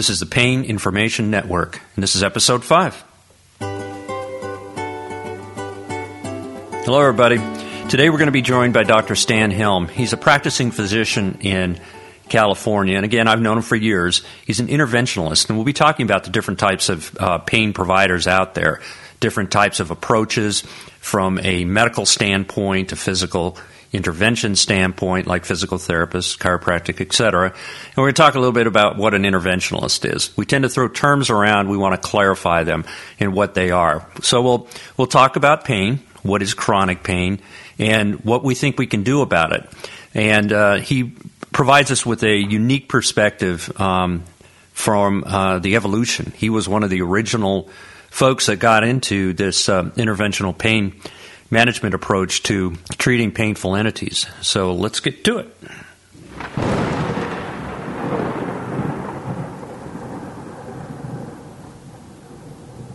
[0.00, 3.04] This is the Pain Information Network, and this is episode 5.
[6.86, 7.36] Hello, everybody.
[7.90, 9.14] Today we're going to be joined by Dr.
[9.14, 9.88] Stan Helm.
[9.88, 11.78] He's a practicing physician in
[12.30, 14.22] California, and again, I've known him for years.
[14.46, 18.26] He's an interventionalist, and we'll be talking about the different types of uh, pain providers
[18.26, 18.80] out there,
[19.20, 20.62] different types of approaches
[21.00, 23.58] from a medical standpoint, a physical
[23.92, 27.46] intervention standpoint, like physical therapists, chiropractic, etc.
[27.46, 30.36] And we're going to talk a little bit about what an interventionalist is.
[30.36, 31.68] We tend to throw terms around.
[31.68, 32.84] We want to clarify them
[33.18, 34.06] and what they are.
[34.22, 37.40] So we'll we'll talk about pain, what is chronic pain,
[37.78, 39.68] and what we think we can do about it.
[40.14, 41.12] And uh, he
[41.52, 44.24] provides us with a unique perspective um,
[44.72, 46.32] from uh, the evolution.
[46.36, 47.68] He was one of the original
[48.10, 51.00] folks that got into this uh, interventional pain
[51.50, 54.26] management approach to treating painful entities.
[54.40, 55.56] So let's get to it.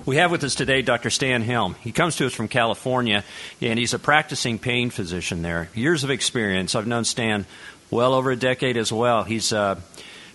[0.06, 1.09] We have with us today Dr.
[1.09, 1.75] Stan Helm.
[1.81, 3.23] He comes to us from California,
[3.59, 5.69] and he's a practicing pain physician there.
[5.73, 6.75] Years of experience.
[6.75, 7.47] I've known Stan
[7.90, 9.23] well over a decade as well.
[9.23, 9.80] He's uh,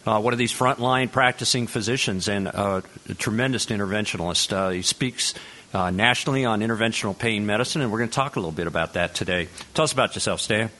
[0.04, 4.52] uh, one of these frontline practicing physicians and uh, a tremendous interventionalist.
[4.52, 5.34] Uh, he speaks
[5.72, 8.94] uh, nationally on interventional pain medicine, and we're going to talk a little bit about
[8.94, 9.48] that today.
[9.74, 10.70] Tell us about yourself, Stan.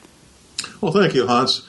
[0.81, 1.67] Well, thank you, Hans.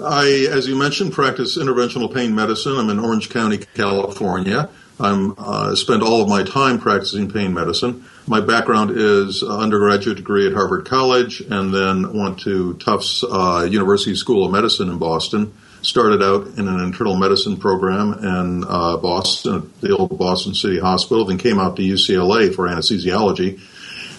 [0.00, 2.76] I, as you mentioned, practice interventional pain medicine.
[2.76, 4.68] I'm in Orange County, California.
[4.98, 8.04] I'm uh, spend all of my time practicing pain medicine.
[8.26, 14.14] My background is undergraduate degree at Harvard College, and then went to Tufts uh, University
[14.14, 15.52] School of Medicine in Boston.
[15.82, 21.24] Started out in an internal medicine program in uh, Boston, the old Boston City Hospital,
[21.24, 23.60] then came out to UCLA for anesthesiology,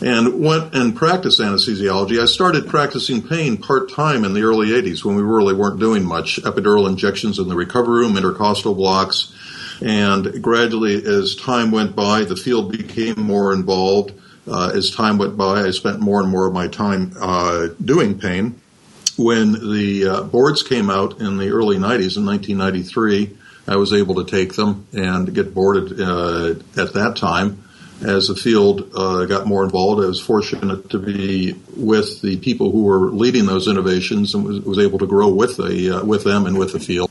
[0.02, 2.22] and went and practiced anesthesiology.
[2.22, 6.03] I started practicing pain part time in the early 80s when we really weren't doing
[6.03, 6.41] much.
[6.44, 9.34] Epidural injections in the recovery room, intercostal blocks
[9.84, 14.14] and gradually, as time went by, the field became more involved.
[14.47, 18.19] Uh, as time went by, I spent more and more of my time uh, doing
[18.19, 18.59] pain.
[19.18, 23.38] When the uh, boards came out in the early 90s, in 1993,
[23.68, 27.63] I was able to take them and get boarded uh, at that time.
[28.02, 32.72] As the field uh, got more involved, I was fortunate to be with the people
[32.72, 36.25] who were leading those innovations and was, was able to grow with the uh, with
[36.25, 37.09] them and with the field.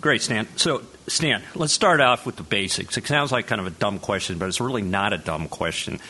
[0.00, 0.48] Great, Stan.
[0.56, 2.96] So Stan, let's start off with the basics.
[2.96, 6.00] It sounds like kind of a dumb question, but it's really not a dumb question.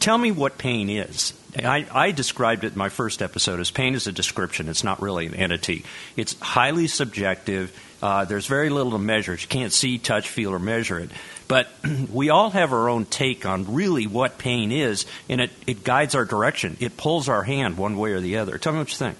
[0.00, 1.34] Tell me what pain is.
[1.56, 4.68] I, I, described it in my first episode as pain is a description.
[4.68, 5.84] It's not really an entity.
[6.16, 7.72] It's highly subjective.
[8.02, 9.32] Uh, there's very little to measure.
[9.32, 11.10] You can't see, touch, feel, or measure it.
[11.48, 11.68] But
[12.12, 16.14] we all have our own take on really what pain is, and it, it guides
[16.14, 16.76] our direction.
[16.80, 18.58] It pulls our hand one way or the other.
[18.58, 19.16] Tell me what you think.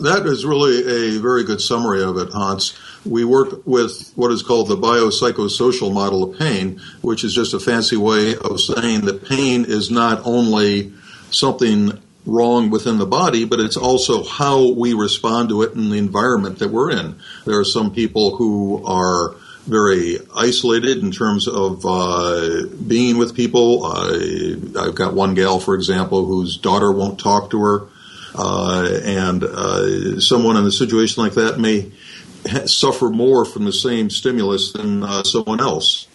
[0.00, 2.78] That is really a very good summary of it, Hans.
[3.08, 7.60] We work with what is called the biopsychosocial model of pain, which is just a
[7.60, 10.92] fancy way of saying that pain is not only
[11.30, 15.98] something wrong within the body, but it's also how we respond to it in the
[15.98, 17.16] environment that we're in.
[17.46, 19.34] There are some people who are
[19.66, 23.84] very isolated in terms of uh, being with people.
[23.84, 27.88] Uh, I've got one gal, for example, whose daughter won't talk to her.
[28.34, 31.90] Uh, and uh, someone in a situation like that may
[32.66, 36.06] suffer more from the same stimulus than uh, someone else.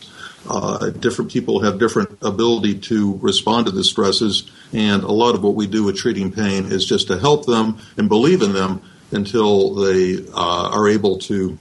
[0.50, 5.44] Uh, different people have different ability to respond to the stresses, and a lot of
[5.44, 8.82] what we do with treating pain is just to help them and believe in them
[9.12, 11.58] until they uh, are able to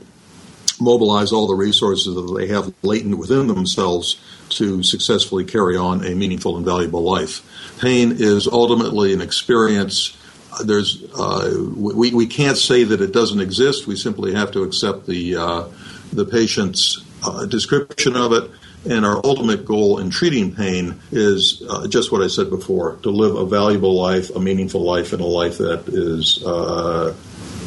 [0.80, 6.14] mobilize all the resources that they have latent within themselves to successfully carry on a
[6.14, 7.42] meaningful and valuable life.
[7.80, 10.16] Pain is ultimately an experience
[10.64, 13.86] there's uh, we, we can't say that it doesn't exist.
[13.86, 15.68] We simply have to accept the uh,
[16.12, 18.50] the patient's uh, description of it.
[18.84, 23.10] And our ultimate goal in treating pain is uh, just what I said before: to
[23.10, 27.12] live a valuable life, a meaningful life, and a life that is uh,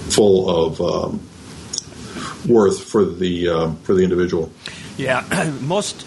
[0.09, 1.21] full of um,
[2.47, 4.51] worth for the uh, for the individual.
[4.97, 6.05] Yeah, most.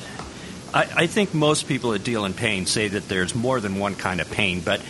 [0.75, 3.95] I, I think most people that deal in pain say that there's more than one
[3.95, 4.81] kind of pain, but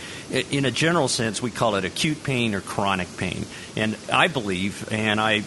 [0.51, 3.45] in a general sense, we call it acute pain or chronic pain.
[3.75, 5.41] And I believe, and I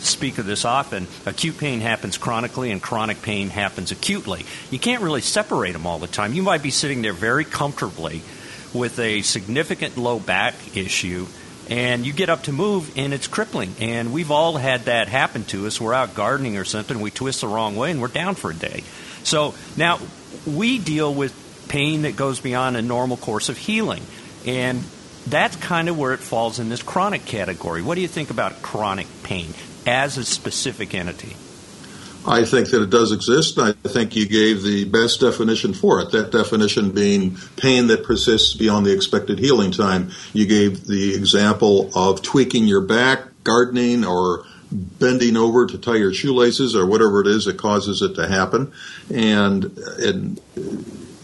[0.00, 4.44] speak of this often, acute pain happens chronically and chronic pain happens acutely.
[4.70, 6.32] You can't really separate them all the time.
[6.32, 8.22] You might be sitting there very comfortably
[8.72, 11.26] with a significant low back issue
[11.68, 15.44] and you get up to move and it's crippling and we've all had that happen
[15.44, 18.34] to us we're out gardening or something we twist the wrong way and we're down
[18.34, 18.82] for a day
[19.22, 19.98] so now
[20.46, 21.34] we deal with
[21.68, 24.02] pain that goes beyond a normal course of healing.
[24.46, 24.82] And
[25.26, 27.82] that's kind of where it falls in this chronic category.
[27.82, 29.54] What do you think about chronic pain
[29.86, 31.36] as a specific entity?
[32.26, 33.58] I think that it does exist.
[33.58, 36.10] I think you gave the best definition for it.
[36.10, 40.10] That definition being pain that persists beyond the expected healing time.
[40.34, 46.12] You gave the example of tweaking your back, gardening, or bending over to tie your
[46.12, 48.72] shoelaces, or whatever it is that causes it to happen.
[49.12, 49.64] And,
[49.98, 50.40] and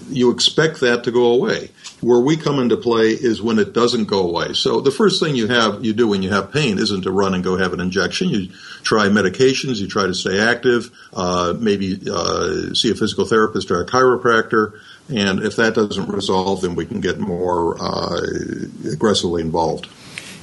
[0.09, 1.71] you expect that to go away.
[2.01, 4.53] Where we come into play is when it doesn't go away.
[4.53, 7.35] So the first thing you have you do when you have pain isn't to run
[7.35, 8.29] and go have an injection.
[8.29, 8.49] You
[8.83, 9.77] try medications.
[9.77, 10.91] You try to stay active.
[11.13, 14.79] Uh, maybe uh, see a physical therapist or a chiropractor.
[15.09, 18.21] And if that doesn't resolve, then we can get more uh,
[18.93, 19.89] aggressively involved.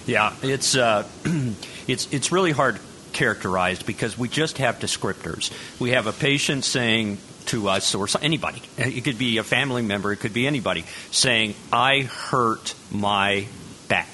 [0.06, 1.08] Yeah, it's uh,
[1.88, 2.80] it's it's really hard
[3.14, 5.52] characterized because we just have descriptors.
[5.80, 8.62] We have a patient saying to us or anybody.
[8.78, 13.48] It could be a family member, it could be anybody saying, I hurt my
[13.88, 14.08] back.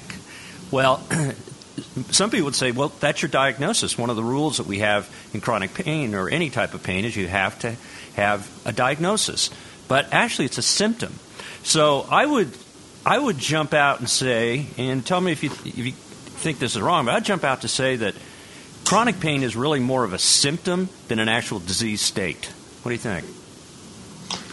[0.70, 1.02] Well,
[2.10, 3.96] some people would say, well, that's your diagnosis.
[3.96, 7.04] One of the rules that we have in chronic pain or any type of pain
[7.04, 7.76] is you have to
[8.16, 9.50] have a diagnosis.
[9.88, 11.14] But actually, it's a symptom.
[11.62, 12.56] So I would,
[13.04, 16.76] I would jump out and say, and tell me if you, if you think this
[16.76, 18.14] is wrong, but I'd jump out to say that
[18.84, 22.46] chronic pain is really more of a symptom than an actual disease state.
[22.82, 23.24] What do you think?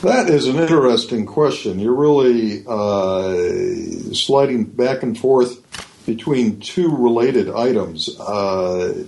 [0.01, 1.79] That is an interesting question.
[1.79, 5.61] You're really uh, sliding back and forth
[6.05, 8.19] between two related items.
[8.19, 9.05] Uh,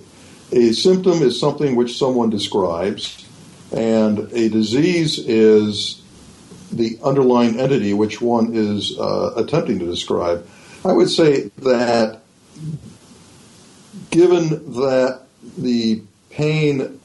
[0.52, 3.26] a symptom is something which someone describes,
[3.72, 6.02] and a disease is
[6.72, 10.48] the underlying entity which one is uh, attempting to describe.
[10.84, 12.22] I would say that
[14.10, 15.22] given that
[15.58, 17.00] the pain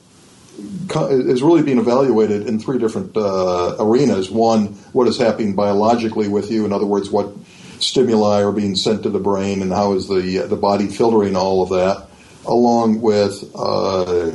[0.56, 4.30] is really being evaluated in three different uh, arenas.
[4.30, 6.64] One, what is happening biologically with you?
[6.64, 7.34] In other words, what
[7.80, 11.62] stimuli are being sent to the brain, and how is the the body filtering all
[11.62, 12.08] of that,
[12.46, 14.30] along with uh,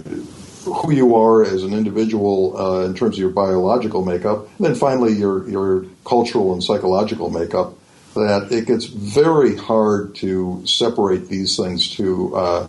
[0.65, 4.75] who you are as an individual uh, in terms of your biological makeup, and then
[4.75, 7.74] finally your your cultural and psychological makeup.
[8.15, 12.67] That it gets very hard to separate these things to uh,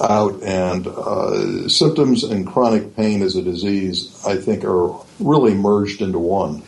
[0.00, 6.00] out, and uh, symptoms and chronic pain as a disease, I think, are really merged
[6.00, 6.62] into one.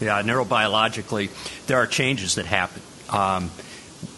[0.00, 1.30] Yeah, neurobiologically,
[1.66, 2.82] there are changes that happen.
[3.10, 3.50] Um,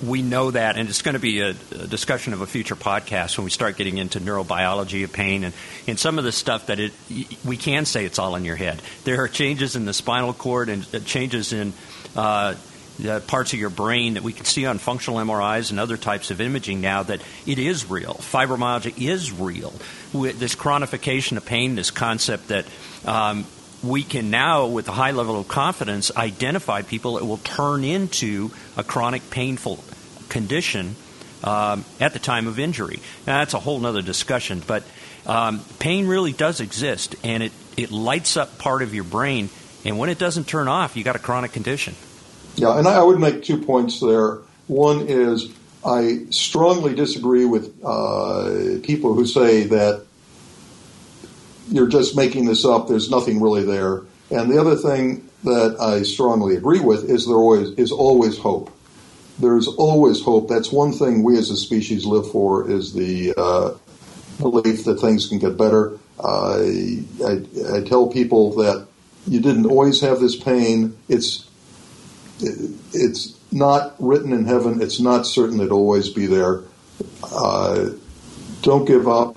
[0.04, 3.38] we know that, and it's going to be a, a, discussion of a future podcast
[3.38, 5.54] when we start getting into neurobiology of pain and,
[5.86, 6.92] and some of the stuff that it
[7.44, 8.82] we can say it's all in your head.
[9.04, 11.72] There are changes in the spinal cord and uh, changes in
[12.16, 12.54] uh,
[13.06, 16.30] uh, parts of your brain that we can see on functional MRIs and other types
[16.30, 18.14] of imaging now that it is real.
[18.14, 19.72] Fibromyalgia is real.
[20.12, 22.66] With this chronification of pain, this concept that
[23.04, 23.46] um,
[23.82, 28.50] we can now, with a high level of confidence, identify people that will turn into
[28.76, 29.82] a chronic painful
[30.28, 30.96] condition
[31.44, 32.98] um, at the time of injury.
[33.26, 34.82] Now, that's a whole other discussion, but
[35.26, 39.50] um, pain really does exist, and it, it lights up part of your brain,
[39.84, 41.94] and when it doesn't turn off, you got a chronic condition.
[42.56, 44.38] Yeah, and I would make two points there.
[44.66, 45.48] One is
[45.84, 50.04] I strongly disagree with uh, people who say that
[51.70, 52.88] you're just making this up.
[52.88, 54.02] There's nothing really there.
[54.30, 58.70] And the other thing that I strongly agree with is there always is always hope.
[59.38, 60.48] There's always hope.
[60.48, 63.74] That's one thing we as a species live for is the uh,
[64.40, 65.96] belief that things can get better.
[66.22, 68.88] I, I tell people that
[69.28, 70.96] you didn't always have this pain.
[71.08, 71.47] It's
[72.40, 74.80] it's not written in heaven.
[74.82, 76.62] It's not certain it'll always be there.
[77.22, 77.90] Uh,
[78.62, 79.36] don't give up.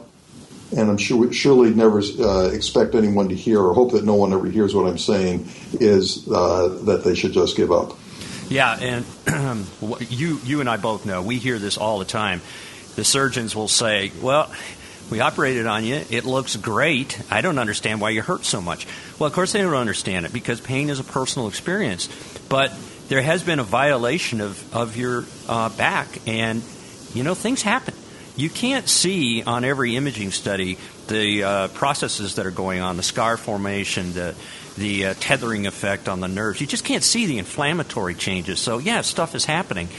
[0.75, 4.31] And I'm sure, surely never uh, expect anyone to hear or hope that no one
[4.31, 7.98] ever hears what I'm saying is uh, that they should just give up.
[8.48, 9.65] Yeah, and
[10.10, 12.41] you you and I both know we hear this all the time.
[12.96, 14.51] The surgeons will say, "Well,
[15.10, 16.03] we operated on you.
[16.10, 17.22] It looks great.
[17.31, 18.88] I don't understand why you hurt so much."
[19.20, 22.10] Well, of course they don't understand it because pain is a personal experience.
[22.50, 22.74] But
[23.12, 26.63] there has been a violation of, of your uh, back, and
[27.13, 27.94] you know things happen.
[28.38, 30.77] You can't see on every imaging study
[31.10, 34.34] the uh, processes that are going on, the scar formation, the
[34.77, 36.62] the uh, tethering effect on the nerves.
[36.62, 38.62] You just can't see the inflammatory changes.
[38.62, 39.89] So yeah, stuff is happening.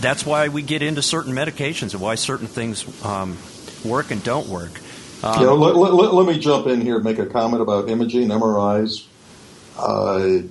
[0.00, 3.38] That's why we get into certain medications and why certain things um,
[3.84, 4.72] work and don't work.
[5.22, 9.06] Um, let, let, let, me jump in here and make a comment about imaging, MRIs.
[9.76, 10.48] Uh,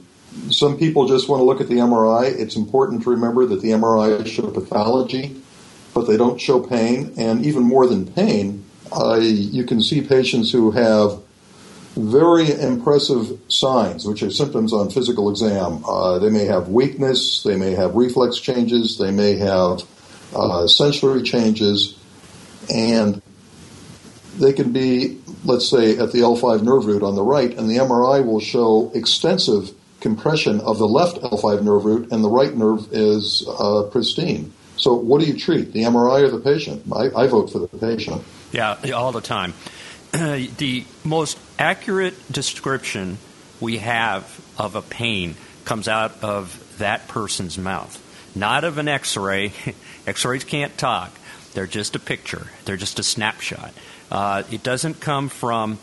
[0.51, 2.25] some people just want to look at the MRI.
[2.27, 5.41] It's important to remember that the MRI show pathology,
[5.93, 7.13] but they don't show pain.
[7.17, 11.19] And even more than pain, uh, you can see patients who have
[11.95, 15.83] very impressive signs, which are symptoms on physical exam.
[15.85, 19.83] Uh, they may have weakness, they may have reflex changes, they may have
[20.35, 21.97] uh, sensory changes,
[22.73, 23.21] and
[24.37, 27.77] they can be, let's say, at the L5 nerve root on the right, and the
[27.77, 32.87] MRI will show extensive compression of the left L5 nerve root, and the right nerve
[32.91, 34.53] is uh, pristine.
[34.75, 36.83] So, what do you treat, the MRI or the patient?
[36.93, 38.23] I, I vote for the patient.
[38.51, 39.53] Yeah, all the time.
[40.11, 43.17] the most accurate description
[43.59, 45.35] we have of a pain
[45.65, 48.01] comes out of that person's mouth,
[48.35, 49.51] not of an x ray.
[50.07, 51.11] x rays can't talk,
[51.53, 53.73] they're just a picture, they're just a snapshot.
[54.11, 55.79] Uh, it doesn't come from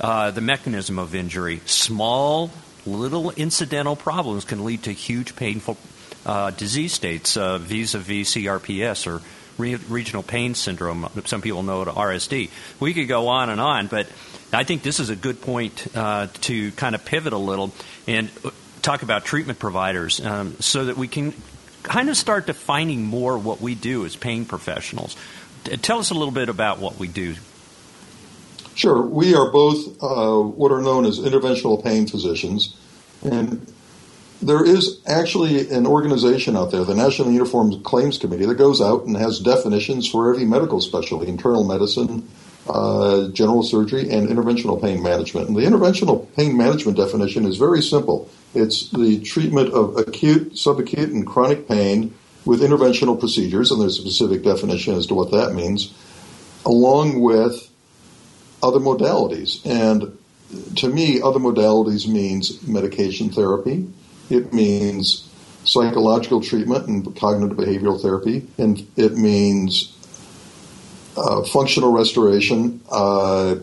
[0.00, 1.60] uh, the mechanism of injury.
[1.64, 2.50] Small,
[2.86, 5.76] little incidental problems can lead to huge painful
[6.24, 9.22] uh, disease states vis a vis CRPS or
[9.58, 11.08] re- regional pain syndrome.
[11.24, 12.50] Some people know it as RSD.
[12.80, 14.08] We could go on and on, but
[14.52, 17.72] I think this is a good point uh, to kind of pivot a little
[18.06, 18.50] and uh,
[18.82, 21.32] talk about treatment providers um, so that we can
[21.82, 25.16] kind of start defining more what we do as pain professionals.
[25.64, 27.34] Tell us a little bit about what we do.
[28.74, 29.02] Sure.
[29.02, 32.76] We are both uh, what are known as interventional pain physicians.
[33.22, 33.72] And
[34.40, 39.04] there is actually an organization out there, the National Uniform Claims Committee, that goes out
[39.04, 42.28] and has definitions for every medical specialty internal medicine,
[42.68, 45.48] uh, general surgery, and interventional pain management.
[45.48, 51.04] And the interventional pain management definition is very simple it's the treatment of acute, subacute,
[51.04, 52.14] and chronic pain
[52.44, 55.94] with interventional procedures, and there's a specific definition as to what that means,
[56.66, 57.71] along with
[58.62, 59.64] other modalities.
[59.66, 60.18] And
[60.76, 63.88] to me, other modalities means medication therapy,
[64.30, 65.28] it means
[65.64, 69.96] psychological treatment and cognitive behavioral therapy, and it means
[71.16, 73.56] uh, functional restoration uh,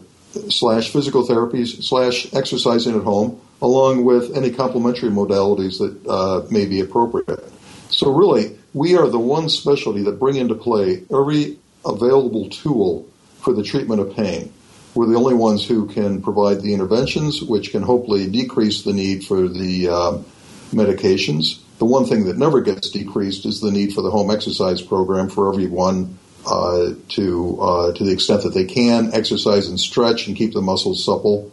[0.49, 6.65] slash physical therapies slash exercising at home, along with any complementary modalities that uh, may
[6.65, 7.43] be appropriate.
[7.89, 13.07] So really, we are the one specialty that bring into play every available tool
[13.41, 14.53] for the treatment of pain.
[14.95, 19.23] We're the only ones who can provide the interventions, which can hopefully decrease the need
[19.23, 20.25] for the um,
[20.71, 21.59] medications.
[21.77, 25.29] The one thing that never gets decreased is the need for the home exercise program
[25.29, 30.35] for everyone uh, to uh, to the extent that they can exercise and stretch and
[30.35, 31.51] keep the muscles supple.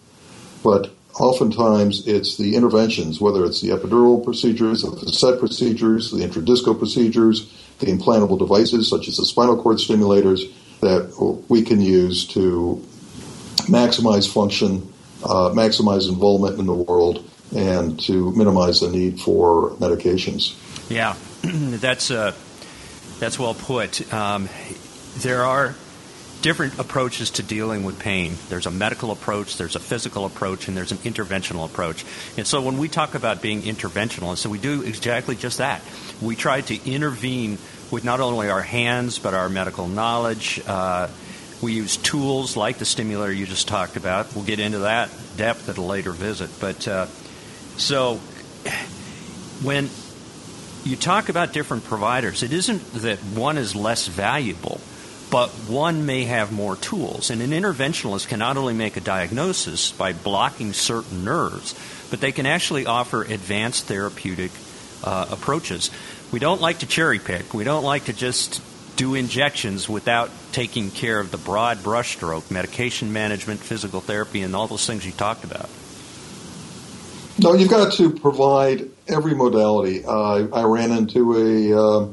[0.64, 0.90] But
[1.20, 7.52] oftentimes it's the interventions, whether it's the epidural procedures, the facet procedures, the intradiscal procedures,
[7.78, 12.84] the implantable devices such as the spinal cord stimulators that we can use to
[13.64, 14.92] maximize function,
[15.24, 20.54] uh, maximize involvement in the world, and to minimize the need for medications.
[20.90, 22.32] Yeah, that's uh,
[23.18, 24.12] that's well put.
[24.12, 24.48] Um,
[25.18, 25.74] there are
[26.42, 28.36] different approaches to dealing with pain.
[28.48, 32.04] There's a medical approach, there's a physical approach, and there's an interventional approach.
[32.36, 35.82] And so when we talk about being interventional, and so we do exactly just that.
[36.20, 37.58] We try to intervene
[37.90, 40.60] with not only our hands but our medical knowledge.
[40.66, 41.08] Uh,
[41.62, 44.34] we use tools like the stimulator you just talked about.
[44.34, 46.50] We'll get into that depth at a later visit.
[46.60, 47.06] But uh,
[47.76, 48.16] so
[49.62, 49.88] when
[50.84, 54.80] you talk about different providers, it isn't that one is less valuable,
[55.30, 57.30] but one may have more tools.
[57.30, 61.74] And an interventionalist can not only make a diagnosis by blocking certain nerves,
[62.10, 64.52] but they can actually offer advanced therapeutic
[65.02, 65.90] uh, approaches.
[66.32, 67.54] We don't like to cherry pick.
[67.54, 68.60] We don't like to just
[68.96, 74.66] do injections without taking care of the broad brushstroke, medication management, physical therapy, and all
[74.66, 75.68] those things you talked about.
[77.38, 80.04] No, you've got to provide every modality.
[80.04, 82.08] Uh, I ran into a uh,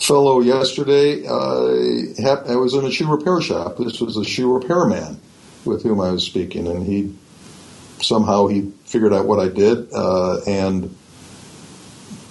[0.00, 1.24] fellow yesterday.
[1.24, 3.76] Uh, I was in a shoe repair shop.
[3.78, 5.20] This was a shoe repairman
[5.64, 7.14] with whom I was speaking, and he
[8.02, 10.94] somehow he figured out what I did uh, and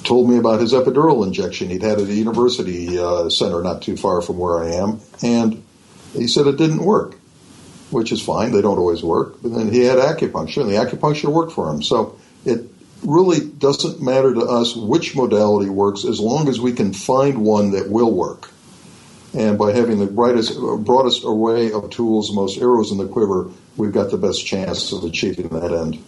[0.04, 3.98] told me about his epidural injection he'd had at a university uh, center not too
[3.98, 5.64] far from where I am, and
[6.14, 7.18] he said it didn't work
[7.94, 8.52] which is fine.
[8.52, 9.42] They don't always work.
[9.42, 11.82] But then he had acupuncture, and the acupuncture worked for him.
[11.82, 12.68] So it
[13.04, 17.72] really doesn't matter to us which modality works as long as we can find one
[17.72, 18.50] that will work.
[19.36, 23.92] And by having the brightest, broadest array of tools, most arrows in the quiver, we've
[23.92, 26.04] got the best chance of achieving that end.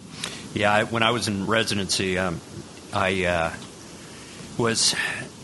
[0.54, 2.40] Yeah, when I was in residency, um,
[2.92, 3.52] I uh,
[4.58, 4.94] was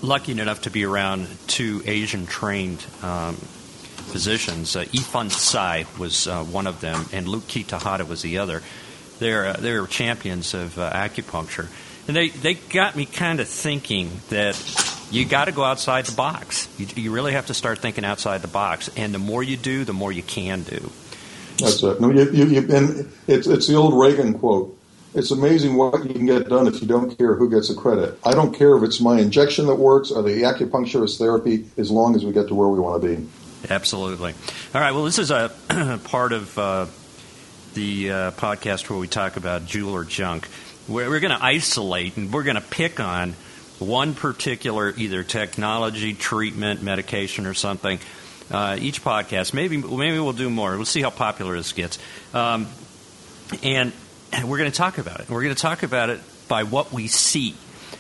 [0.00, 4.76] lucky enough to be around two Asian trained um, physicians.
[4.76, 8.62] Uh, Ifan Tsai was uh, one of them, and Luke Kitahara was the other.
[9.18, 11.68] They're uh, they're champions of uh, acupuncture,
[12.08, 14.56] and they they got me kind of thinking that
[15.10, 16.68] you got to go outside the box.
[16.78, 19.84] You, you really have to start thinking outside the box, and the more you do,
[19.84, 20.90] the more you can do.
[21.58, 22.00] That's it.
[22.00, 24.76] No, you, you, and it's it's the old Reagan quote.
[25.14, 28.18] It's amazing what you can get done if you don't care who gets the credit.
[28.24, 32.14] I don't care if it's my injection that works or the acupuncturist therapy, as long
[32.14, 33.28] as we get to where we want to be.
[33.68, 34.34] Absolutely.
[34.74, 34.92] All right.
[34.92, 35.50] Well, this is a
[36.04, 36.86] part of uh,
[37.74, 40.48] the uh, podcast where we talk about jewel or junk.
[40.88, 43.34] We're, we're going to isolate and we're going to pick on
[43.78, 47.98] one particular either technology, treatment, medication, or something.
[48.50, 50.76] Uh, each podcast, maybe maybe we'll do more.
[50.76, 51.98] We'll see how popular this gets,
[52.34, 52.66] um,
[53.62, 53.92] and
[54.44, 55.28] we're going to talk about it.
[55.28, 57.54] We're going to talk about it by what we see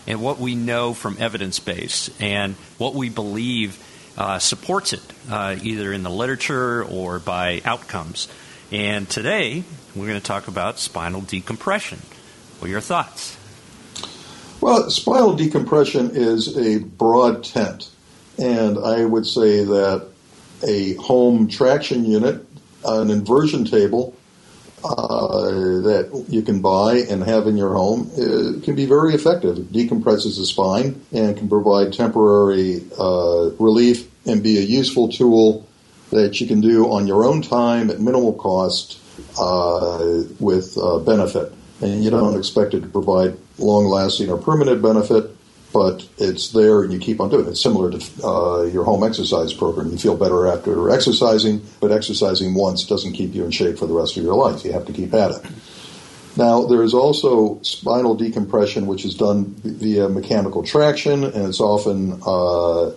[0.06, 3.82] and what we know from evidence base and what we believe
[4.16, 8.28] uh, supports it, uh, either in the literature or by outcomes.
[8.70, 11.98] And today we're going to talk about spinal decompression.
[12.58, 13.36] What are your thoughts?
[14.60, 17.90] Well, spinal decompression is a broad tent,
[18.38, 20.08] and I would say that
[20.66, 22.46] a home traction unit,
[22.84, 24.14] an inversion table
[24.84, 25.50] uh,
[25.82, 29.58] that you can buy and have in your home uh, can be very effective.
[29.58, 35.68] It decompresses the spine and can provide temporary uh, relief and be a useful tool
[36.10, 38.98] that you can do on your own time at minimal cost
[39.38, 41.52] uh, with uh, benefit.
[41.80, 45.31] And you don't expect it to provide long lasting or permanent benefit,
[45.72, 47.50] but it's there and you keep on doing it.
[47.50, 49.90] It's similar to uh, your home exercise program.
[49.90, 53.94] You feel better after exercising, but exercising once doesn't keep you in shape for the
[53.94, 54.64] rest of your life.
[54.64, 55.46] You have to keep at it.
[56.36, 62.20] Now, there is also spinal decompression, which is done via mechanical traction, and it's often
[62.24, 62.92] uh,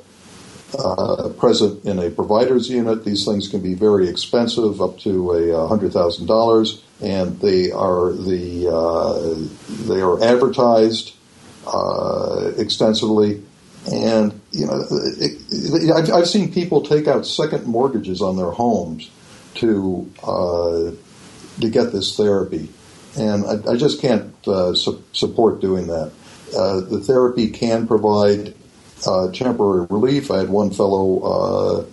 [0.78, 3.04] uh, present in a provider's unit.
[3.04, 8.14] These things can be very expensive, up to a hundred thousand dollars, and they are
[8.14, 11.15] the uh, they are advertised
[11.66, 13.44] uh, extensively.
[13.92, 18.50] And you know, it, it, I've, I've, seen people take out second mortgages on their
[18.50, 19.12] homes
[19.56, 20.92] to uh,
[21.62, 22.68] to get this therapy,
[23.16, 26.12] and I, I just can't uh, su- support doing that.
[26.58, 28.56] Uh, the therapy can provide
[29.06, 30.32] uh, temporary relief.
[30.32, 31.86] I had one fellow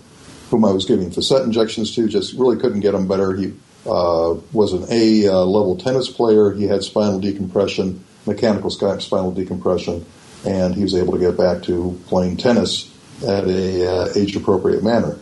[0.49, 3.35] whom I was giving facet injections to, just really couldn't get him better.
[3.35, 3.53] He
[3.85, 6.53] was an A level tennis player.
[6.53, 10.05] He had spinal decompression mechanical spinal decompression,
[10.47, 12.91] and he was able to get back to playing tennis
[13.23, 15.19] at a uh, age appropriate manner.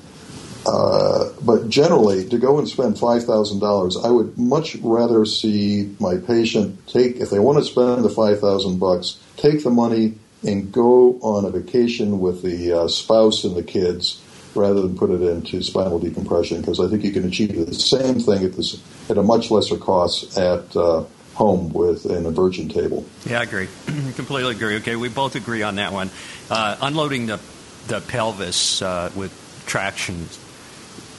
[0.67, 5.95] Uh, but generally, to go and spend five thousand dollars, I would much rather see
[5.99, 10.15] my patient take if they want to spend the five thousand bucks, take the money
[10.43, 14.23] and go on a vacation with the uh, spouse and the kids
[14.55, 18.19] rather than put it into spinal decompression because I think you can achieve the same
[18.19, 21.05] thing at this at a much lesser cost at uh,
[21.41, 23.07] home with an inversion table.
[23.25, 23.67] Yeah, I agree.
[24.15, 24.77] Completely agree.
[24.77, 26.11] Okay, we both agree on that one.
[26.51, 27.41] Uh, unloading the
[27.87, 29.33] the pelvis uh, with
[29.67, 30.27] traction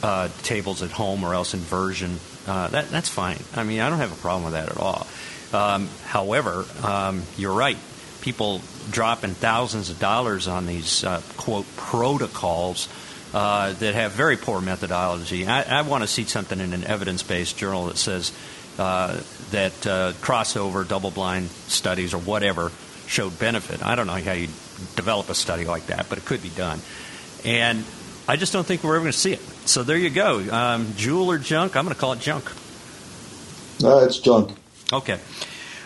[0.04, 3.40] uh, tables at home or else inversion, uh, that that's fine.
[3.56, 5.08] I mean, I don't have a problem with that at all.
[5.54, 7.78] Um, however, um, you're right.
[8.22, 12.88] People dropping thousands of dollars on these uh, quote protocols.
[13.34, 15.48] Uh, that have very poor methodology.
[15.48, 18.34] I, I want to see something in an evidence based journal that says
[18.78, 22.72] that uh, crossover double blind studies or whatever
[23.08, 23.86] showed benefit.
[23.86, 24.48] I don't know how you
[24.96, 26.80] develop a study like that, but it could be done.
[27.44, 27.84] And
[28.28, 29.42] I just don't think we're ever going to see it.
[29.66, 30.40] So there you go.
[30.52, 31.76] Um, jewel or junk?
[31.76, 32.50] I'm going to call it junk.
[33.82, 34.52] No, it's junk.
[34.94, 35.20] Okay.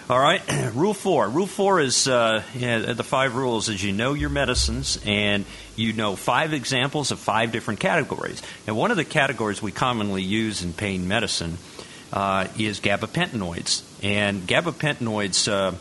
[0.10, 0.42] All right.
[0.76, 1.28] Rule four.
[1.28, 5.46] Rule four is uh, yeah, the five rules is you know your medicines and
[5.76, 8.42] you know five examples of five different categories.
[8.68, 11.58] And one of the categories we commonly use in pain medicine
[12.16, 13.84] uh, is gabapentinoids.
[14.02, 15.74] And gabapentinoids, uh,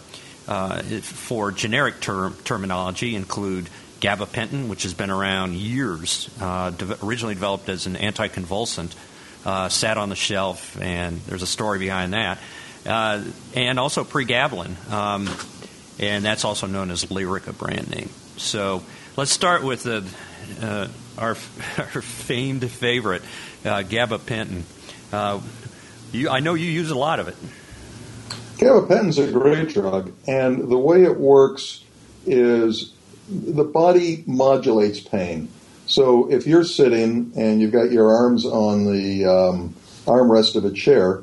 [0.50, 3.70] uh, for generic term, terminology, include
[4.00, 8.94] gabapentin, which has been around years, uh, de- originally developed as an anticonvulsant,
[9.46, 12.38] uh, sat on the shelf, and there's a story behind that.
[12.84, 13.22] Uh,
[13.54, 15.30] and also pregabalin, um,
[15.98, 18.10] and that's also known as Lyrica brand name.
[18.36, 18.82] So
[19.16, 20.04] let's start with the,
[21.16, 21.30] our,
[21.78, 23.22] our famed favorite,
[23.62, 24.64] gabapentin.
[26.14, 27.34] You, I know you use a lot of it.
[28.58, 31.82] Gabapentin's a great drug, and the way it works
[32.24, 32.92] is
[33.28, 35.48] the body modulates pain.
[35.86, 39.74] So if you're sitting and you've got your arms on the um,
[40.06, 41.20] armrest of a chair,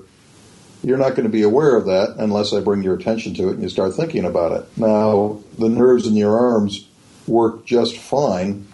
[0.83, 3.53] you're not going to be aware of that unless I bring your attention to it
[3.53, 4.77] and you start thinking about it.
[4.77, 6.85] Now, the nerves in your arms
[7.27, 8.67] work just fine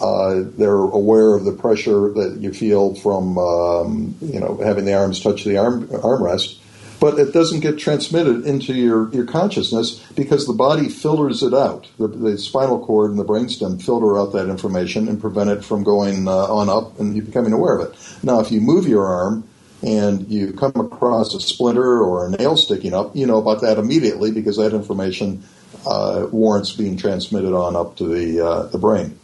[0.00, 4.94] uh, they're aware of the pressure that you feel from um, you know having the
[4.94, 6.58] arms touch the arm armrest,
[7.00, 11.88] but it doesn't get transmitted into your, your consciousness because the body filters it out.
[11.98, 15.82] The, the spinal cord and the brainstem filter out that information and prevent it from
[15.82, 17.98] going uh, on up and you becoming aware of it.
[18.22, 19.48] Now, if you move your arm,
[19.82, 23.78] and you come across a splinter or a nail sticking up, you know about that
[23.78, 25.42] immediately because that information
[25.86, 29.18] uh, warrants being transmitted on up to the uh, the brain.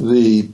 [0.00, 0.48] The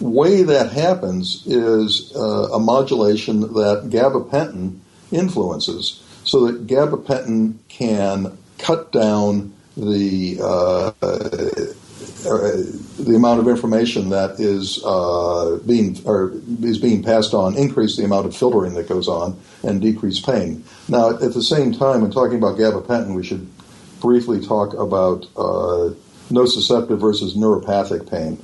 [0.00, 4.78] way that happens is uh, a modulation that gabapentin
[5.10, 10.92] influences, so that gabapentin can cut down the uh,
[12.26, 12.56] uh,
[12.98, 18.04] the amount of information that is uh, being or is being passed on, increase the
[18.04, 20.64] amount of filtering that goes on, and decrease pain.
[20.88, 23.48] Now, at the same time, in talking about gabapentin, we should
[24.00, 25.94] briefly talk about uh,
[26.30, 28.38] nociceptive versus neuropathic pain.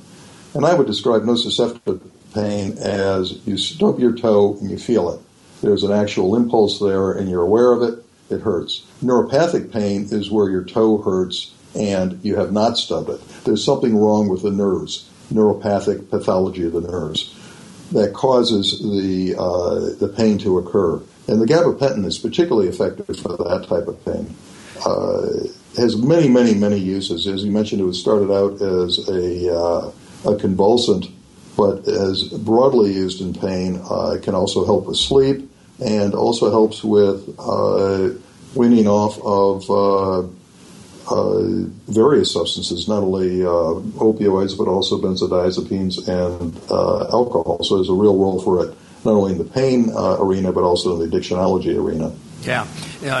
[0.53, 2.01] And I would describe nociceptive
[2.33, 5.19] pain as you stub your toe and you feel it.
[5.61, 8.03] There's an actual impulse there, and you're aware of it.
[8.29, 8.85] It hurts.
[9.03, 13.21] Neuropathic pain is where your toe hurts and you have not stubbed it.
[13.45, 17.33] There's something wrong with the nerves, neuropathic pathology of the nerves,
[17.91, 21.01] that causes the uh, the pain to occur.
[21.27, 24.35] And the gabapentin is particularly effective for that type of pain.
[24.85, 27.25] Uh, has many, many, many uses.
[27.27, 29.91] As you mentioned, it was started out as a, uh,
[30.25, 31.11] a convulsant,
[31.55, 35.49] but as broadly used in pain, uh, it can also help with sleep
[35.83, 38.09] and also helps with uh,
[38.55, 40.27] weaning off of uh,
[41.09, 41.41] uh,
[41.87, 47.63] various substances, not only uh, opioids, but also benzodiazepines and uh, alcohol.
[47.63, 50.99] So there's a real role for it, not only in the pain arena, but also
[50.99, 52.13] in the addictionology arena.
[52.43, 52.65] Yeah.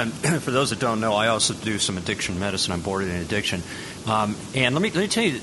[0.39, 2.73] for those that don't know, I also do some addiction medicine.
[2.73, 3.63] I'm boarded in addiction.
[4.05, 5.39] Um, and let me, let me tell you,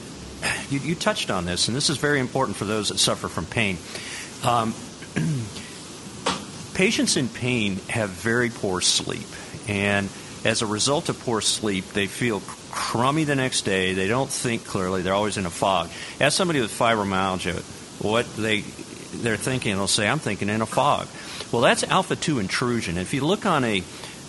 [0.70, 3.46] you, you, touched on this, and this is very important for those that suffer from
[3.46, 3.76] pain.
[4.42, 4.74] Um,
[6.74, 9.26] patients in pain have very poor sleep.
[9.68, 10.08] And
[10.44, 13.94] as a result of poor sleep, they feel crummy the next day.
[13.94, 15.02] They don't think clearly.
[15.02, 15.90] They're always in a fog.
[16.20, 17.60] Ask somebody with fibromyalgia
[18.02, 18.60] what they
[19.12, 19.74] they're thinking.
[19.76, 21.08] They'll say, "I'm thinking in a fog."
[21.52, 22.96] Well, that's alpha two intrusion.
[22.96, 23.82] If you look on a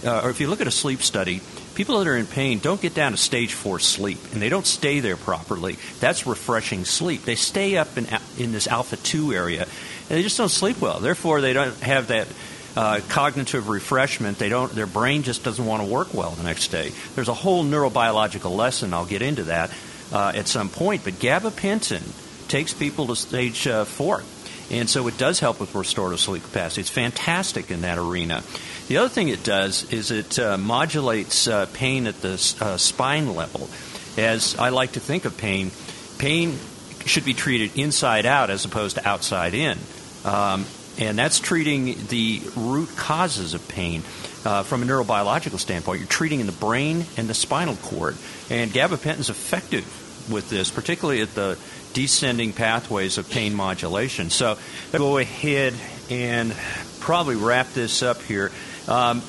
[0.05, 1.41] uh, or if you look at a sleep study,
[1.75, 4.67] people that are in pain don't get down to stage four sleep, and they don't
[4.67, 5.77] stay there properly.
[5.99, 7.23] That's refreshing sleep.
[7.23, 8.07] They stay up in
[8.37, 10.99] in this alpha two area, and they just don't sleep well.
[10.99, 12.27] Therefore, they don't have that
[12.75, 16.69] uh, cognitive refreshment, they don't, their brain just doesn't want to work well the next
[16.69, 16.91] day.
[17.15, 18.93] There's a whole neurobiological lesson.
[18.93, 19.71] I'll get into that
[20.11, 21.03] uh, at some point.
[21.03, 22.01] But gabapentin
[22.47, 24.23] takes people to stage uh, four.
[24.71, 26.81] And so it does help with restorative sleep capacity.
[26.81, 28.41] It's fantastic in that arena.
[28.87, 33.35] The other thing it does is it uh, modulates uh, pain at the uh, spine
[33.35, 33.69] level.
[34.17, 35.71] As I like to think of pain,
[36.17, 36.57] pain
[37.05, 39.77] should be treated inside out as opposed to outside in.
[40.23, 40.65] Um,
[40.97, 44.03] and that's treating the root causes of pain.
[44.43, 48.17] Uh, from a neurobiological standpoint, you're treating in the brain and the spinal cord.
[48.49, 49.85] And gabapentin is effective
[50.31, 51.57] with this, particularly at the
[51.93, 54.29] descending pathways of pain modulation.
[54.29, 54.57] So,
[54.91, 55.73] go ahead
[56.09, 56.53] and
[56.99, 58.51] probably wrap this up here.
[58.87, 59.21] Um,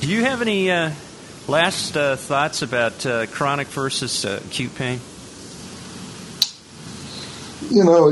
[0.00, 0.92] do you have any uh,
[1.48, 5.00] last uh, thoughts about uh, chronic versus acute pain?
[7.70, 8.08] You know,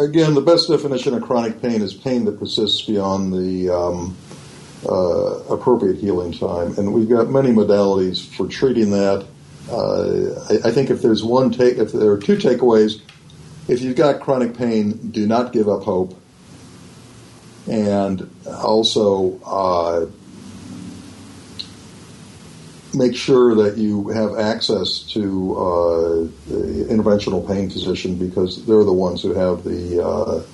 [0.00, 4.16] again, the best definition of chronic pain is pain that persists beyond the um,
[4.88, 6.76] uh, appropriate healing time.
[6.78, 9.26] And we've got many modalities for treating that.
[9.70, 13.00] Uh, I, I, think if there's one take, if there are two takeaways,
[13.68, 16.18] if you've got chronic pain, do not give up hope.
[17.70, 20.06] And also, uh,
[22.94, 26.14] make sure that you have access to uh,
[26.48, 30.44] the interventional pain physician because they're the ones who have the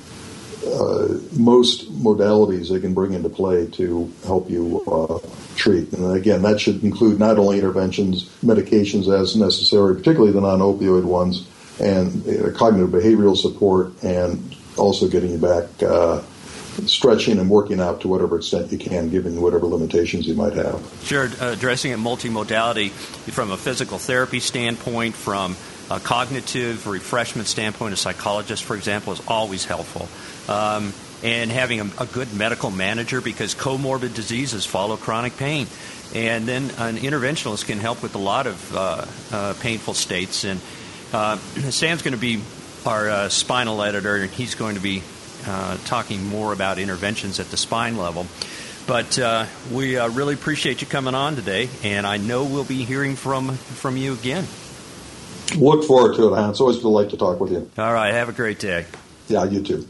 [0.67, 5.19] uh, most modalities they can bring into play to help you uh,
[5.57, 5.93] treat.
[5.93, 11.49] And again, that should include not only interventions, medications as necessary, particularly the non-opioid ones,
[11.81, 16.23] and uh, cognitive behavioral support, and also getting you back uh,
[16.87, 20.81] stretching and working out to whatever extent you can, given whatever limitations you might have.
[21.03, 25.57] Sure, uh, addressing it multimodality from a physical therapy standpoint, from
[25.91, 30.09] a cognitive refreshment standpoint, a psychologist, for example, is always helpful.
[30.53, 35.67] Um, and having a, a, good medical manager because comorbid diseases follow chronic pain.
[36.15, 40.45] And then an interventionalist can help with a lot of uh, uh, painful states.
[40.45, 40.61] And
[41.13, 41.37] uh,
[41.71, 42.41] Stan's going to be
[42.87, 45.03] our uh, spinal editor, and he's going to be
[45.47, 48.27] uh, talking more about interventions at the spine level.
[48.87, 53.17] But uh, we really appreciate you coming on today, and I know we'll be hearing
[53.17, 54.47] from from you again.
[55.57, 56.53] Look forward to it, Hans.
[56.53, 57.71] It's always a delight to talk with you.
[57.79, 58.13] All right.
[58.13, 58.87] Have a great day.
[59.29, 59.89] Yeah, you too.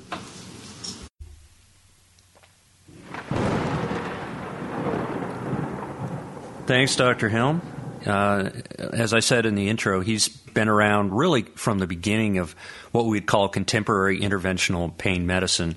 [6.67, 7.29] Thanks, Dr.
[7.31, 7.63] Helm.
[8.05, 12.55] Uh, as I said in the intro, he's been around really from the beginning of
[12.93, 15.77] what we'd call contemporary interventional pain medicine.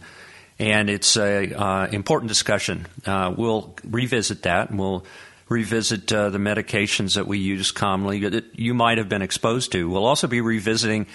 [0.60, 2.88] and it's a uh, important discussion.
[3.06, 5.06] Uh, we'll revisit that, and we'll
[5.52, 9.90] revisit uh, the medications that we use commonly that you might have been exposed to.
[9.90, 11.08] We'll also be revisiting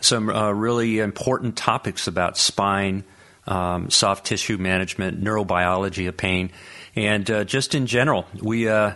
[0.00, 3.04] some uh, really important topics about spine,
[3.46, 6.50] um, soft tissue management, neurobiology of pain,
[6.96, 8.26] and uh, just in general.
[8.42, 8.94] We uh,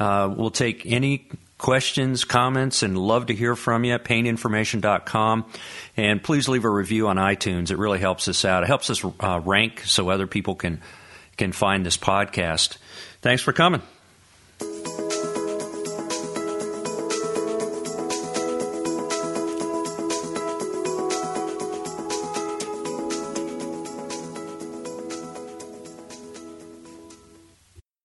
[0.00, 3.94] uh, will take any questions, comments, and love to hear from you.
[3.94, 5.46] At paininformation.com.
[5.96, 7.70] And please leave a review on iTunes.
[7.70, 8.64] It really helps us out.
[8.64, 10.80] It helps us uh, rank so other people can
[11.36, 12.76] can find this podcast.
[13.20, 13.82] Thanks for coming.